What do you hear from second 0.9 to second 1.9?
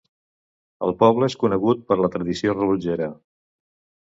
poble és conegut